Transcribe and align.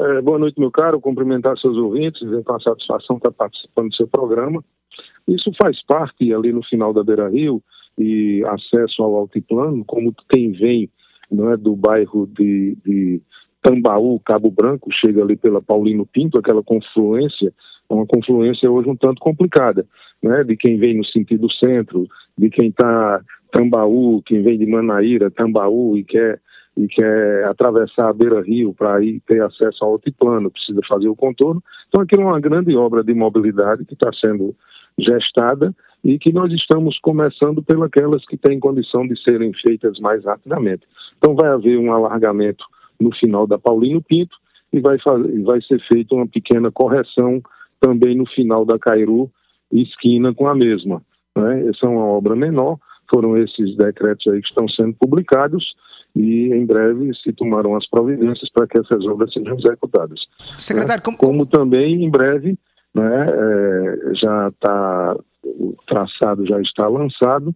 É, 0.00 0.22
boa 0.22 0.38
noite, 0.38 0.60
meu 0.60 0.70
caro. 0.70 1.00
Cumprimentar 1.00 1.58
seus 1.58 1.76
ouvintes, 1.76 2.20
dizer 2.20 2.44
com 2.44 2.54
a 2.54 2.60
satisfação 2.60 3.16
estar 3.16 3.32
participando 3.32 3.88
do 3.88 3.96
seu 3.96 4.06
programa. 4.06 4.62
Isso 5.26 5.50
faz 5.60 5.84
parte 5.84 6.32
ali 6.32 6.52
no 6.52 6.62
final 6.62 6.92
da 6.92 7.02
Beira 7.02 7.28
Rio 7.28 7.60
e 7.98 8.44
acesso 8.46 9.02
ao 9.02 9.16
altiplano, 9.16 9.84
como 9.84 10.14
quem 10.32 10.52
vem 10.52 10.88
não 11.28 11.50
é, 11.50 11.56
do 11.56 11.74
bairro 11.74 12.28
de, 12.28 12.78
de 12.86 13.20
Tambaú, 13.60 14.20
Cabo 14.20 14.52
Branco, 14.52 14.88
chega 14.92 15.20
ali 15.20 15.36
pela 15.36 15.60
Paulino 15.60 16.06
Pinto, 16.06 16.38
aquela 16.38 16.62
confluência, 16.62 17.52
é 17.90 17.92
uma 17.92 18.06
confluência 18.06 18.70
hoje 18.70 18.88
um 18.88 18.96
tanto 18.96 19.20
complicada, 19.20 19.84
né, 20.22 20.44
de 20.44 20.56
quem 20.56 20.78
vem 20.78 20.96
no 20.96 21.04
sentido 21.06 21.50
centro, 21.52 22.06
de 22.38 22.48
quem 22.48 22.68
está 22.68 23.20
Tambaú, 23.50 24.22
quem 24.22 24.42
vem 24.42 24.56
de 24.56 24.64
Manaíra, 24.64 25.30
Tambaú 25.30 25.98
e 25.98 26.04
quer 26.04 26.40
e 26.78 26.86
quer 26.86 27.44
atravessar 27.46 28.08
a 28.08 28.12
beira-rio 28.12 28.72
para 28.72 29.00
ter 29.26 29.42
acesso 29.42 29.84
ao 29.84 29.92
altiplano, 29.92 30.48
precisa 30.48 30.78
fazer 30.88 31.08
o 31.08 31.16
contorno. 31.16 31.60
Então, 31.88 32.00
aquilo 32.00 32.22
é 32.22 32.26
uma 32.26 32.40
grande 32.40 32.76
obra 32.76 33.02
de 33.02 33.12
mobilidade 33.12 33.84
que 33.84 33.94
está 33.94 34.10
sendo 34.24 34.54
gestada 34.96 35.74
e 36.04 36.20
que 36.20 36.32
nós 36.32 36.52
estamos 36.52 36.96
começando 37.00 37.60
pelas 37.64 38.24
que 38.26 38.36
têm 38.36 38.60
condição 38.60 39.04
de 39.08 39.20
serem 39.24 39.52
feitas 39.54 39.98
mais 39.98 40.24
rapidamente. 40.24 40.86
Então, 41.16 41.34
vai 41.34 41.50
haver 41.50 41.76
um 41.78 41.92
alargamento 41.92 42.64
no 43.00 43.12
final 43.12 43.44
da 43.44 43.58
Paulino 43.58 44.00
Pinto 44.00 44.36
e 44.72 44.78
vai, 44.78 45.00
fazer, 45.00 45.42
vai 45.42 45.60
ser 45.62 45.80
feita 45.92 46.14
uma 46.14 46.28
pequena 46.28 46.70
correção 46.70 47.42
também 47.80 48.16
no 48.16 48.26
final 48.26 48.64
da 48.64 48.78
Cairu, 48.78 49.28
esquina 49.72 50.32
com 50.32 50.46
a 50.46 50.54
mesma. 50.54 51.02
Né? 51.36 51.66
Essa 51.70 51.86
é 51.86 51.88
uma 51.88 52.06
obra 52.06 52.36
menor, 52.36 52.78
foram 53.12 53.36
esses 53.36 53.76
decretos 53.76 54.32
aí 54.32 54.40
que 54.40 54.46
estão 54.46 54.68
sendo 54.68 54.94
publicados 54.94 55.74
e 56.18 56.52
em 56.52 56.66
breve 56.66 57.12
se 57.22 57.32
tomarão 57.32 57.76
as 57.76 57.88
providências 57.88 58.50
para 58.52 58.66
que 58.66 58.78
essas 58.78 59.06
obras 59.06 59.32
sejam 59.32 59.56
executadas. 59.56 60.18
Secretário, 60.58 61.02
como, 61.02 61.16
como 61.16 61.46
também 61.46 62.04
em 62.04 62.10
breve 62.10 62.58
né, 62.92 63.26
é, 63.28 64.14
já 64.14 64.48
está 64.48 65.16
o 65.44 65.74
traçado 65.86 66.44
já 66.44 66.60
está 66.60 66.88
lançado 66.88 67.54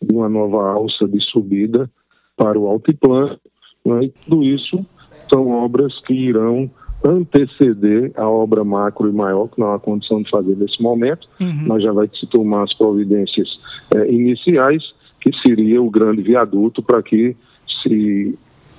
de 0.00 0.14
uma 0.14 0.28
nova 0.28 0.70
alça 0.70 1.08
de 1.08 1.20
subida 1.30 1.90
para 2.36 2.58
o 2.58 2.68
altiplano 2.68 3.38
né, 3.84 4.04
e 4.04 4.08
tudo 4.10 4.44
isso 4.44 4.86
são 5.32 5.48
obras 5.50 5.92
que 6.06 6.14
irão 6.14 6.70
anteceder 7.04 8.12
a 8.14 8.26
obra 8.28 8.64
macro 8.64 9.08
e 9.08 9.12
maior, 9.12 9.48
que 9.48 9.60
não 9.60 9.74
há 9.74 9.78
condição 9.78 10.22
de 10.22 10.30
fazer 10.30 10.56
nesse 10.56 10.80
momento, 10.82 11.28
uhum. 11.40 11.66
mas 11.66 11.82
já 11.82 11.92
vai 11.92 12.08
se 12.08 12.26
tomar 12.28 12.62
as 12.62 12.72
providências 12.74 13.48
é, 13.94 14.10
iniciais, 14.10 14.82
que 15.20 15.30
seria 15.46 15.82
o 15.82 15.90
grande 15.90 16.22
viaduto 16.22 16.82
para 16.82 17.02
que 17.02 17.36
se 17.84 18.38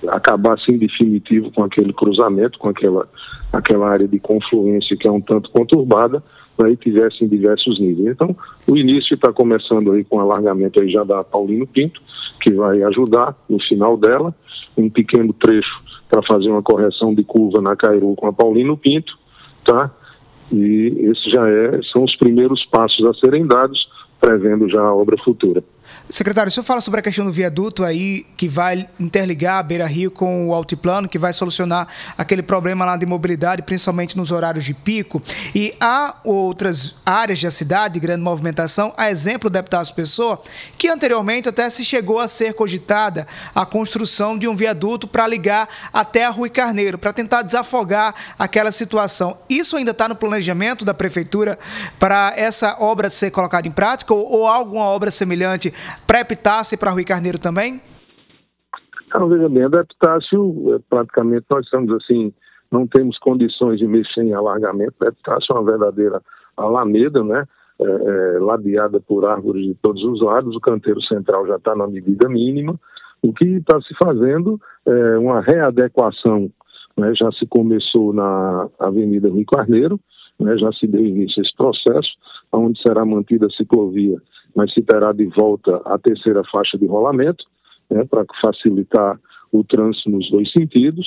acabasse 0.10 0.72
em 0.72 0.78
definitivo 0.78 1.52
com 1.52 1.64
aquele 1.64 1.94
cruzamento, 1.94 2.60
com 2.60 2.70
aquela, 2.70 3.08
aquela 3.54 3.90
área 3.90 4.08
de 4.08 4.20
confluência 4.20 4.98
que 4.98 5.08
é 5.08 5.12
um 5.12 5.22
tanto 5.22 5.50
conturbada, 5.52 6.22
aí 6.64 6.72
né, 6.72 6.78
tivesse 6.80 7.24
em 7.24 7.28
diversos 7.28 7.80
níveis. 7.80 8.10
Então, 8.10 8.36
o 8.68 8.78
início 8.78 9.16
está 9.16 9.32
começando 9.32 9.92
aí 9.92 10.04
com 10.04 10.18
o 10.18 10.20
alargamento 10.20 10.82
aí 10.82 10.90
já 10.90 11.04
da 11.04 11.24
Paulino 11.24 11.68
Pinto, 11.68 12.02
que 12.42 12.54
vai 12.54 12.82
ajudar 12.84 13.36
no 13.50 13.60
final 13.60 13.98
dela, 13.98 14.34
um 14.78 14.90
pequeno 14.90 15.34
trecho 15.34 15.84
para 16.10 16.22
fazer 16.24 16.50
uma 16.50 16.62
correção 16.62 17.14
de 17.14 17.24
curva 17.24 17.62
na 17.62 17.76
Cairu 17.76 18.16
com 18.16 18.28
a 18.28 18.34
Paulino 18.34 18.78
Pinto, 18.78 19.18
tá? 19.66 19.92
E 20.52 20.94
esses 21.00 21.32
já 21.32 21.50
é, 21.50 21.80
são 21.92 22.04
os 22.04 22.16
primeiros 22.18 22.64
passos 22.66 23.04
a 23.06 23.14
serem 23.16 23.48
dados, 23.48 23.90
prevendo 24.22 24.70
já 24.70 24.82
a 24.82 24.94
obra 24.94 25.18
futura. 25.24 25.64
Secretário, 26.10 26.50
o 26.50 26.52
senhor 26.52 26.64
fala 26.64 26.82
sobre 26.82 27.00
a 27.00 27.04
questão 27.04 27.26
do 27.26 27.32
viaduto 27.32 27.84
aí, 27.84 28.26
que 28.38 28.48
vai 28.48 28.88
interligar 29.00 29.58
a 29.60 29.64
Beira 29.64 29.88
Rio 29.88 30.12
com 30.12 30.50
o 30.50 30.54
altiplano, 30.54 31.10
que 31.10 31.18
vai 31.18 31.34
solucionar 31.34 31.88
aquele 32.18 32.44
problema 32.44 32.86
lá 32.86 32.96
de 32.96 33.06
mobilidade, 33.06 33.64
principalmente 33.64 34.16
nos 34.16 34.32
horários 34.32 34.66
de 34.66 34.74
pico. 34.74 35.22
E 35.54 35.74
há 35.80 36.16
outras 36.24 36.96
áreas 37.06 37.42
da 37.42 37.50
cidade, 37.50 37.96
de 37.96 38.00
grande 38.00 38.22
movimentação, 38.22 38.94
a 38.96 39.10
exemplo 39.10 39.50
do 39.50 39.54
deputado 39.54 39.86
Pessoa, 39.94 40.42
que 40.78 40.88
anteriormente 40.88 41.50
até 41.50 41.70
se 41.70 41.84
chegou 41.84 42.20
a 42.20 42.28
ser 42.28 42.54
cogitada 42.54 43.28
a 43.54 43.66
construção 43.66 44.38
de 44.38 44.48
um 44.48 44.56
viaduto 44.56 45.08
para 45.08 45.28
ligar 45.28 45.68
até 45.92 46.26
a 46.26 46.30
Rui 46.30 46.50
Carneiro, 46.50 46.98
para 46.98 47.14
tentar 47.14 47.42
desafogar 47.42 48.14
aquela 48.38 48.72
situação. 48.72 49.38
Isso 49.50 49.78
ainda 49.78 49.92
está 49.92 50.08
no 50.08 50.16
planejamento 50.16 50.86
da 50.86 50.94
prefeitura 50.94 51.58
para 52.00 52.34
essa 52.36 52.78
obra 52.80 53.10
ser 53.10 53.32
colocada 53.32 53.68
em 53.68 53.72
prática 53.72 54.14
ou, 54.14 54.26
ou 54.32 54.48
alguma 54.48 54.86
obra 54.86 55.12
semelhante 55.12 55.74
para 56.06 56.22
Epitácio 56.22 56.78
para 56.78 56.92
Rui 56.92 57.04
Carneiro 57.04 57.40
também? 57.40 57.82
Não, 59.14 59.30
veja 59.30 59.48
bem, 59.48 59.64
a 59.64 59.82
Epitácio, 59.82 60.76
é, 60.76 60.80
praticamente, 60.90 61.46
nós 61.50 61.66
estamos 61.66 61.92
assim, 61.94 62.34
não 62.72 62.86
temos 62.86 63.18
condições 63.20 63.80
de 63.80 63.88
mexer 63.88 64.24
em 64.24 64.34
alargamento. 64.34 64.96
A 65.02 65.08
Epitácio 65.08 65.52
é 65.52 65.54
uma 65.54 65.64
verdadeira 65.64 66.22
alameda, 66.58 67.24
né? 67.24 67.46
É, 67.78 67.84
é, 67.84 68.40
ladeada 68.40 69.02
por 69.02 69.26
árvores 69.26 69.66
de 69.66 69.76
todos 69.76 70.02
os 70.02 70.22
lados, 70.22 70.56
o 70.56 70.62
canteiro 70.62 71.02
central 71.02 71.46
já 71.46 71.58
está 71.58 71.76
na 71.76 71.86
medida 71.86 72.30
mínima. 72.30 72.80
O 73.22 73.34
que 73.34 73.46
está 73.46 73.82
se 73.82 73.94
fazendo 74.02 74.60
é 74.86 75.18
uma 75.18 75.42
readequação, 75.42 76.50
né? 76.96 77.12
já 77.16 77.30
se 77.34 77.46
começou 77.48 78.14
na 78.14 78.70
Avenida 78.80 79.30
Rui 79.30 79.44
Carneiro, 79.46 80.00
né? 80.40 80.58
já 80.58 80.72
se 80.74 80.88
deu 80.88 81.06
início 81.06 81.40
a 81.40 81.42
esse 81.42 81.56
processo, 81.56 82.10
onde 82.52 82.82
será 82.82 83.06
mantida 83.06 83.48
a 83.48 83.52
ciclovia 83.52 84.18
mas 84.56 84.74
se 84.74 84.82
terá 84.82 85.12
de 85.12 85.26
volta 85.26 85.82
a 85.86 86.00
terceira 86.00 86.42
faixa 86.50 86.78
de 86.78 86.88
rolamento, 86.88 87.44
né, 87.90 88.06
para 88.06 88.26
facilitar 88.42 89.20
o 89.52 89.64
trânsito 89.64 90.10
nos 90.10 90.32
dois 90.32 90.50
sentidos. 90.52 91.06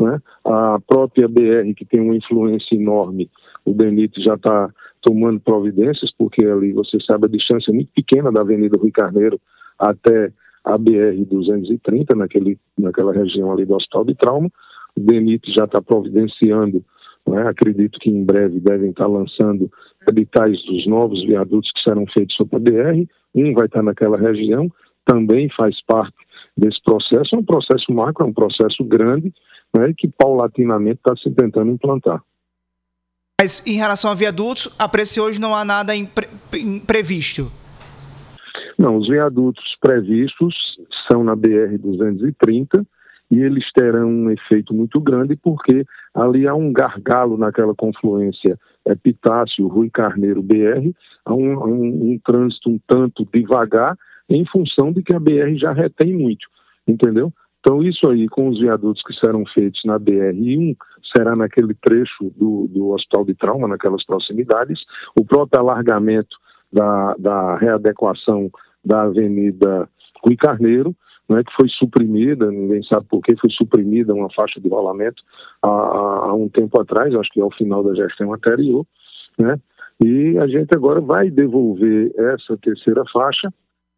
Né? 0.00 0.18
A 0.44 0.78
própria 0.86 1.28
BR, 1.28 1.72
que 1.76 1.84
tem 1.84 2.00
uma 2.00 2.16
influência 2.16 2.74
enorme, 2.74 3.30
o 3.64 3.74
Benito 3.74 4.20
já 4.22 4.34
está 4.34 4.70
tomando 5.02 5.38
providências, 5.40 6.10
porque 6.16 6.44
ali 6.44 6.72
você 6.72 6.98
sabe 7.06 7.26
a 7.26 7.30
distância 7.30 7.72
muito 7.72 7.90
pequena 7.94 8.32
da 8.32 8.40
Avenida 8.40 8.78
Rui 8.78 8.90
Carneiro 8.90 9.38
até 9.78 10.32
a 10.64 10.76
BR-230, 10.78 12.16
naquele, 12.16 12.58
naquela 12.76 13.12
região 13.12 13.52
ali 13.52 13.64
do 13.64 13.74
Hospital 13.74 14.04
de 14.04 14.14
Trauma. 14.14 14.50
O 14.96 15.00
Benito 15.00 15.52
já 15.52 15.64
está 15.64 15.80
providenciando, 15.80 16.82
né? 17.26 17.48
acredito 17.48 17.98
que 17.98 18.10
em 18.10 18.24
breve 18.24 18.60
devem 18.60 18.90
estar 18.90 19.06
lançando 19.06 19.70
editais 20.08 20.56
dos 20.64 20.86
novos 20.86 21.24
viadutos 21.26 21.70
que 21.72 21.82
serão 21.82 22.04
feitos 22.16 22.34
sobre 22.36 22.56
a 22.56 22.58
BR, 22.58 23.08
um 23.34 23.52
vai 23.52 23.66
estar 23.66 23.82
naquela 23.82 24.16
região, 24.16 24.70
também 25.04 25.48
faz 25.56 25.74
parte 25.86 26.16
desse 26.56 26.82
processo, 26.82 27.34
é 27.34 27.38
um 27.38 27.44
processo 27.44 27.92
macro, 27.92 28.24
é 28.24 28.28
um 28.28 28.32
processo 28.32 28.82
grande, 28.84 29.32
né, 29.76 29.92
que 29.96 30.08
paulatinamente 30.08 30.98
está 30.98 31.14
se 31.16 31.30
tentando 31.30 31.70
implantar. 31.70 32.22
Mas 33.40 33.66
em 33.66 33.74
relação 33.74 34.10
a 34.10 34.14
viadutos, 34.14 34.74
a 34.78 34.88
preço 34.88 35.22
hoje 35.22 35.38
não 35.38 35.54
há 35.54 35.64
nada 35.64 35.94
impre 35.94 36.26
previsto? 36.86 37.52
Não, 38.78 38.96
os 38.96 39.08
viadutos 39.08 39.64
previstos 39.80 40.54
são 41.10 41.22
na 41.22 41.36
BR-230, 41.36 42.86
e 43.30 43.40
eles 43.40 43.64
terão 43.72 44.08
um 44.08 44.30
efeito 44.30 44.72
muito 44.72 45.00
grande 45.00 45.36
porque 45.36 45.84
ali 46.14 46.46
há 46.46 46.54
um 46.54 46.72
gargalo 46.72 47.36
naquela 47.36 47.74
confluência 47.74 48.58
Epitácio, 48.86 49.66
Rui 49.66 49.90
Carneiro, 49.90 50.42
BR, 50.42 50.92
há 51.24 51.34
um, 51.34 51.58
um, 51.64 52.12
um 52.12 52.20
trânsito 52.24 52.70
um 52.70 52.78
tanto 52.86 53.26
devagar 53.32 53.96
em 54.28 54.44
função 54.46 54.92
de 54.92 55.02
que 55.02 55.14
a 55.14 55.20
BR 55.20 55.56
já 55.56 55.72
retém 55.72 56.14
muito, 56.14 56.46
entendeu? 56.86 57.32
Então, 57.60 57.82
isso 57.82 58.08
aí, 58.08 58.28
com 58.28 58.48
os 58.48 58.60
viadutos 58.60 59.02
que 59.02 59.12
serão 59.14 59.44
feitos 59.46 59.80
na 59.84 59.98
BR-1, 59.98 60.76
será 61.16 61.34
naquele 61.34 61.74
trecho 61.74 62.30
do, 62.36 62.68
do 62.68 62.90
Hospital 62.90 63.24
de 63.24 63.34
Trauma, 63.34 63.66
naquelas 63.66 64.06
proximidades. 64.06 64.78
O 65.18 65.24
próprio 65.24 65.60
alargamento 65.60 66.36
da, 66.72 67.16
da 67.18 67.56
readequação 67.56 68.50
da 68.84 69.02
Avenida 69.02 69.88
Rui 70.24 70.36
Carneiro, 70.36 70.94
né, 71.28 71.42
que 71.42 71.52
foi 71.54 71.68
suprimida, 71.68 72.50
ninguém 72.50 72.82
sabe 72.84 73.06
por 73.08 73.20
que 73.20 73.36
foi 73.36 73.50
suprimida 73.50 74.14
uma 74.14 74.32
faixa 74.32 74.60
de 74.60 74.68
rolamento 74.68 75.22
há, 75.62 75.68
há, 75.68 76.34
um 76.34 76.48
tempo 76.48 76.80
atrás, 76.80 77.14
acho 77.14 77.30
que 77.30 77.40
ao 77.40 77.50
final 77.52 77.82
da 77.82 77.94
gestão 77.94 78.32
anterior, 78.32 78.86
né, 79.38 79.58
e 80.04 80.38
a 80.38 80.46
gente 80.46 80.74
agora 80.74 81.00
vai 81.00 81.30
devolver 81.30 82.12
essa 82.16 82.56
terceira 82.58 83.02
faixa, 83.12 83.52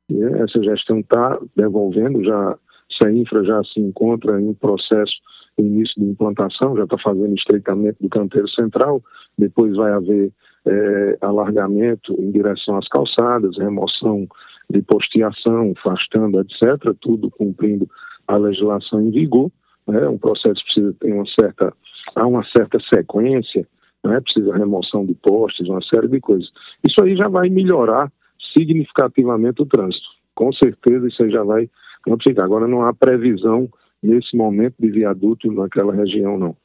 né, 0.08 0.42
essa 0.42 0.62
gestão 0.62 1.00
está 1.00 1.38
devolvendo, 1.54 2.25
já 2.25 2.56
se 2.90 3.06
a 3.06 3.12
infra 3.12 3.44
já 3.44 3.62
se 3.64 3.80
encontra 3.80 4.40
em 4.40 4.54
processo 4.54 5.14
início 5.58 5.94
de 6.00 6.08
implantação, 6.08 6.76
já 6.76 6.84
está 6.84 6.96
fazendo 6.98 7.34
estreitamento 7.34 7.98
do 8.00 8.08
canteiro 8.08 8.48
central, 8.50 9.02
depois 9.36 9.75
vai 9.76 9.92
haver 9.92 10.32
é, 10.66 11.19
alargamento 11.20 12.14
em 12.20 12.30
direção 12.30 12.76
às 12.76 12.88
calçadas, 12.88 13.58
remoção 13.58 14.26
de 14.70 14.82
posteação, 14.82 15.72
afastando, 15.76 16.40
etc., 16.40 16.94
tudo 17.00 17.30
cumprindo 17.30 17.88
a 18.26 18.36
legislação 18.36 19.00
em 19.00 19.10
vigor. 19.10 19.50
Né? 19.86 20.06
Um 20.08 20.18
processo 20.18 20.62
precisa 20.64 20.94
ter 21.00 21.12
uma 21.12 21.24
certa, 21.40 21.72
há 22.14 22.26
uma 22.26 22.44
certa 22.56 22.78
sequência, 22.92 23.66
né? 24.04 24.20
precisa 24.20 24.56
remoção 24.56 25.06
de 25.06 25.14
postes, 25.14 25.68
uma 25.68 25.82
série 25.82 26.08
de 26.08 26.20
coisas. 26.20 26.48
Isso 26.86 27.02
aí 27.02 27.16
já 27.16 27.28
vai 27.28 27.48
melhorar 27.48 28.12
significativamente 28.56 29.62
o 29.62 29.66
trânsito. 29.66 30.06
Com 30.34 30.52
certeza 30.52 31.08
isso 31.08 31.22
aí 31.22 31.30
já 31.30 31.42
vai. 31.42 31.68
Agora 32.38 32.66
não 32.66 32.82
há 32.82 32.94
previsão 32.94 33.68
nesse 34.02 34.36
momento 34.36 34.74
de 34.78 34.90
viaduto 34.90 35.50
naquela 35.52 35.94
região, 35.94 36.38
não. 36.38 36.56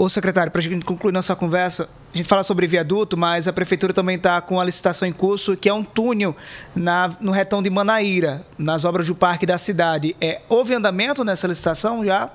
Ô 0.00 0.08
secretário, 0.08 0.50
para 0.50 0.60
a 0.60 0.62
gente 0.62 0.82
concluir 0.82 1.12
nossa 1.12 1.36
conversa, 1.36 1.86
a 2.14 2.16
gente 2.16 2.26
fala 2.26 2.42
sobre 2.42 2.66
viaduto, 2.66 3.18
mas 3.18 3.46
a 3.46 3.52
prefeitura 3.52 3.92
também 3.92 4.16
está 4.16 4.40
com 4.40 4.58
a 4.58 4.64
licitação 4.64 5.06
em 5.06 5.12
curso, 5.12 5.54
que 5.54 5.68
é 5.68 5.74
um 5.74 5.84
túnel 5.84 6.34
na, 6.74 7.10
no 7.20 7.30
retão 7.30 7.62
de 7.62 7.68
Manaíra, 7.68 8.40
nas 8.58 8.86
obras 8.86 9.08
do 9.08 9.14
parque 9.14 9.44
da 9.44 9.58
cidade. 9.58 10.16
É, 10.18 10.40
houve 10.48 10.72
andamento 10.72 11.22
nessa 11.22 11.46
licitação 11.46 12.02
já? 12.02 12.30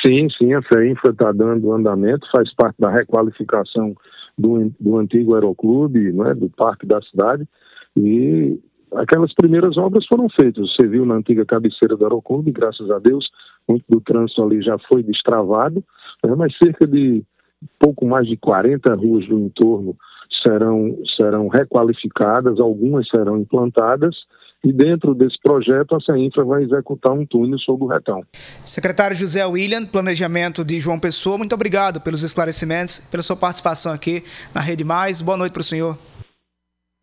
Sim, 0.00 0.28
sim, 0.30 0.54
a 0.54 0.62
FEINFRA 0.62 1.10
está 1.10 1.30
dando 1.30 1.74
andamento, 1.74 2.26
faz 2.32 2.50
parte 2.54 2.76
da 2.78 2.90
requalificação 2.90 3.94
do, 4.38 4.72
do 4.80 4.96
antigo 4.96 5.34
aeroclube, 5.34 6.10
né, 6.10 6.32
do 6.32 6.48
parque 6.48 6.86
da 6.86 7.02
cidade, 7.02 7.46
e 7.94 8.58
aquelas 8.94 9.34
primeiras 9.34 9.76
obras 9.76 10.06
foram 10.06 10.26
feitas. 10.30 10.74
Você 10.74 10.88
viu 10.88 11.04
na 11.04 11.16
antiga 11.16 11.44
cabeceira 11.44 11.98
do 11.98 12.04
aeroclube, 12.04 12.50
graças 12.50 12.90
a 12.90 12.98
Deus, 12.98 13.28
muito 13.68 13.84
do 13.90 14.00
trânsito 14.00 14.42
ali 14.42 14.62
já 14.62 14.78
foi 14.88 15.02
destravado, 15.02 15.84
mas 16.34 16.56
cerca 16.56 16.86
de 16.86 17.22
pouco 17.78 18.06
mais 18.06 18.26
de 18.26 18.36
40 18.36 18.94
ruas 18.94 19.26
do 19.28 19.38
entorno 19.38 19.96
serão, 20.42 20.96
serão 21.16 21.48
requalificadas, 21.48 22.58
algumas 22.58 23.08
serão 23.08 23.38
implantadas, 23.38 24.14
e 24.64 24.72
dentro 24.72 25.14
desse 25.14 25.36
projeto 25.42 25.94
a 25.94 26.00
CEINFRA 26.00 26.44
vai 26.44 26.62
executar 26.62 27.12
um 27.12 27.24
túnel 27.24 27.58
sobre 27.58 27.84
o 27.84 27.88
retão. 27.88 28.22
Secretário 28.64 29.16
José 29.16 29.44
William, 29.46 29.84
Planejamento 29.84 30.64
de 30.64 30.80
João 30.80 30.98
Pessoa, 30.98 31.38
muito 31.38 31.54
obrigado 31.54 32.00
pelos 32.00 32.24
esclarecimentos, 32.24 32.98
pela 33.10 33.22
sua 33.22 33.36
participação 33.36 33.92
aqui 33.92 34.24
na 34.54 34.60
Rede 34.60 34.82
Mais. 34.82 35.20
Boa 35.20 35.36
noite 35.36 35.52
para 35.52 35.60
o 35.60 35.64
senhor. 35.64 35.96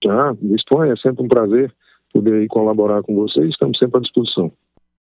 Ah, 0.07 0.33
disponha, 0.41 0.93
é 0.93 0.97
sempre 0.97 1.23
um 1.23 1.29
prazer 1.29 1.73
poder 2.13 2.45
colaborar 2.47 3.01
com 3.01 3.15
vocês, 3.15 3.49
estamos 3.49 3.77
sempre 3.77 3.97
à 3.97 4.01
disposição. 4.01 4.51